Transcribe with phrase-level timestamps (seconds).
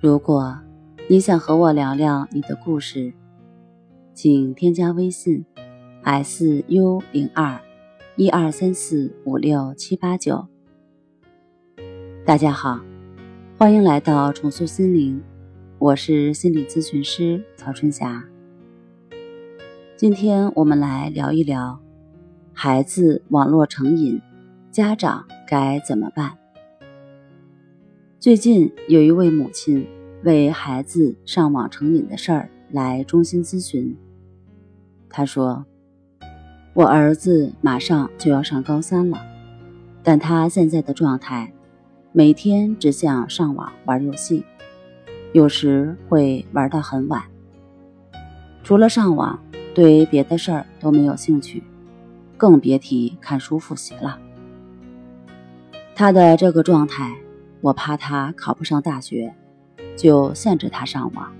[0.00, 0.56] 如果
[1.08, 3.12] 你想和我聊聊你的故事，
[4.14, 5.44] 请添加微信
[6.02, 7.58] s u 零二
[8.14, 10.46] 一二三四五六七八九。
[12.24, 12.78] 大家好，
[13.58, 15.20] 欢迎来到重塑心灵，
[15.80, 18.22] 我是心理咨询师曹春霞。
[19.96, 21.80] 今天我们来聊一聊
[22.52, 24.22] 孩子网络成瘾，
[24.70, 26.38] 家长该怎么办？
[28.20, 29.86] 最近有一位母亲
[30.24, 33.96] 为孩子上网成瘾的事儿来中心咨询。
[35.08, 35.64] 他说
[36.74, 39.18] ：“我儿子马上就要上高三了，
[40.02, 41.52] 但他现在的状态，
[42.12, 44.44] 每天只想上网玩游戏，
[45.32, 47.22] 有时会玩到很晚。
[48.62, 49.38] 除了上网，
[49.74, 51.62] 对别的事儿都没有兴趣，
[52.36, 54.18] 更别提看书复习了。
[55.94, 57.14] 他的这个状态。”
[57.60, 59.34] 我怕他考不上大学，
[59.98, 61.30] 就限制他上网。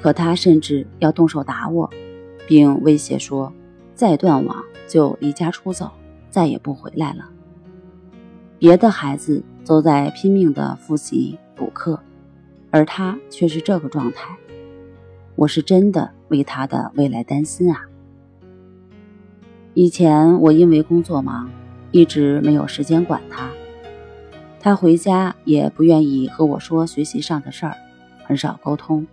[0.00, 1.90] 可他甚至要动手打我，
[2.46, 3.52] 并威胁说
[3.92, 5.90] ：“再断网就离家出走，
[6.30, 7.28] 再也不回来了。”
[8.60, 11.98] 别的孩子都在拼命的复习补课，
[12.70, 14.36] 而他却是这个状态。
[15.34, 17.86] 我是真的为他的未来担心啊！
[19.72, 21.50] 以前我因为工作忙，
[21.90, 23.50] 一直没有时间管他。
[24.62, 27.74] 他回家也不愿意和我说学习上的事儿，
[28.24, 29.06] 很少沟通。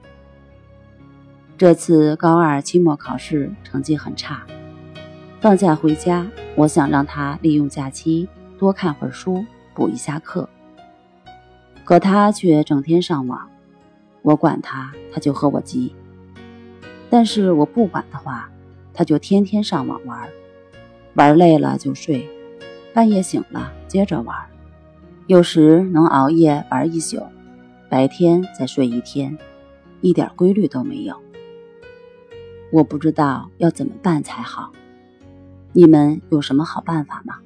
[1.57, 4.43] 这次高二期末考试成绩很差，
[5.39, 8.27] 放假回家，我想让他利用假期
[8.59, 10.47] 多看会儿书，补一下课。
[11.85, 13.49] 可他却整天上网，
[14.21, 15.95] 我管他，他就和我急；
[17.09, 18.49] 但是我不管的话，
[18.93, 20.27] 他就天天上网玩，
[21.13, 22.27] 玩累了就睡，
[22.93, 24.35] 半夜醒了接着玩。
[25.27, 27.21] 有时能熬夜玩一宿，
[27.89, 29.37] 白天再睡一天，
[29.99, 31.17] 一点规律都没有。
[32.71, 34.71] 我不知道要怎么办才好，
[35.73, 37.39] 你们有什么好办法吗？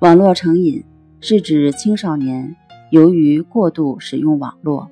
[0.00, 0.84] 网络成瘾
[1.22, 2.54] 是指青少年
[2.90, 4.90] 由于过度使用网络，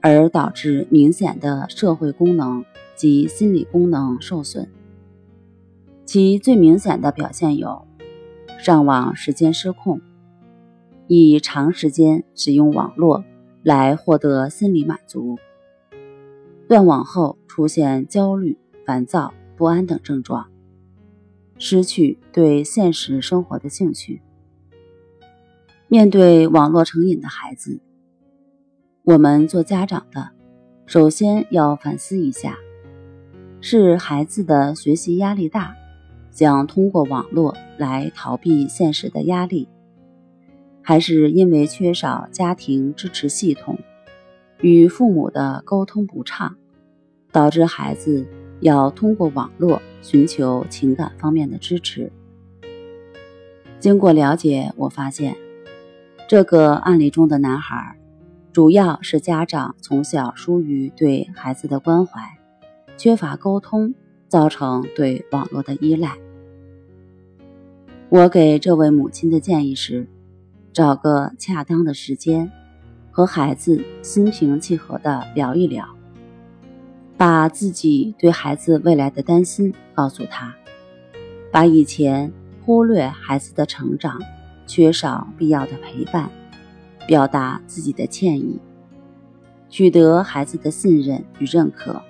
[0.00, 2.64] 而导致明显的社会功能
[2.96, 4.66] 及心理功能受损。
[6.06, 7.86] 其最明显的表现有：
[8.58, 10.00] 上网时间失控。
[11.14, 13.22] 以长时间使用网络
[13.62, 15.36] 来获得心理满足，
[16.66, 18.56] 断网后出现焦虑、
[18.86, 20.48] 烦躁、不安等症状，
[21.58, 24.22] 失去对现实生活的兴趣。
[25.86, 27.82] 面对网络成瘾的孩子，
[29.02, 30.30] 我们做家长的
[30.86, 32.56] 首先要反思一下：
[33.60, 35.74] 是孩子的学习压力大，
[36.30, 39.68] 想通过网络来逃避现实的压力。
[40.82, 43.78] 还是因为缺少家庭支持系统，
[44.60, 46.56] 与父母的沟通不畅，
[47.30, 48.26] 导致孩子
[48.60, 52.10] 要通过网络寻求情感方面的支持。
[53.78, 55.36] 经过了解，我发现
[56.28, 57.96] 这个案例中的男孩，
[58.52, 62.20] 主要是家长从小疏于对孩子的关怀，
[62.96, 63.94] 缺乏沟通，
[64.26, 66.16] 造成对网络的依赖。
[68.08, 70.08] 我给这位母亲的建议是。
[70.72, 72.50] 找个恰当的时间，
[73.10, 75.86] 和孩子心平气和地聊一聊，
[77.16, 80.54] 把自己对孩子未来的担心告诉他，
[81.50, 82.32] 把以前
[82.64, 84.18] 忽略孩子的成长、
[84.66, 86.30] 缺少必要的陪伴，
[87.06, 88.58] 表达自己的歉意，
[89.68, 92.00] 取得孩子的信任与认可，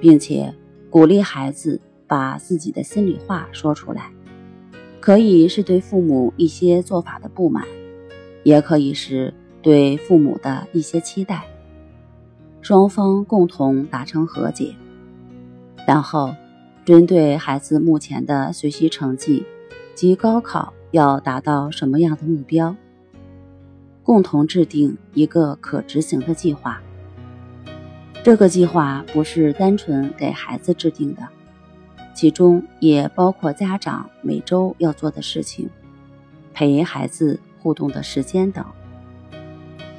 [0.00, 0.52] 并且
[0.90, 4.10] 鼓励孩子把自己的心里话说出来。
[5.00, 7.64] 可以是对父母一些做法的不满，
[8.42, 11.44] 也可以是对父母的一些期待，
[12.60, 14.74] 双方共同达成和解。
[15.86, 16.34] 然后，
[16.84, 19.44] 针对孩子目前的学习成绩
[19.94, 22.74] 及高考要达到什么样的目标，
[24.02, 26.80] 共同制定一个可执行的计划。
[28.22, 31.22] 这个计划不是单纯给孩子制定的。
[32.18, 35.70] 其中也包括家长每周要做的事情，
[36.52, 38.64] 陪孩子互动的时间等。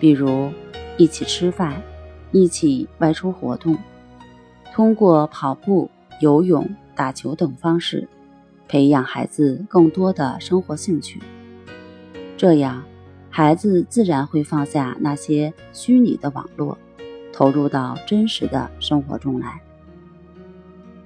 [0.01, 0.51] 比如
[0.97, 1.81] 一起吃饭、
[2.33, 3.77] 一起外出活动，
[4.73, 5.89] 通过跑步、
[6.19, 8.05] 游泳、打球等方式，
[8.67, 11.21] 培养孩子更多的生活兴趣。
[12.35, 12.83] 这样，
[13.29, 16.77] 孩子自然会放下那些虚拟的网络，
[17.31, 19.61] 投入到真实的生活中来。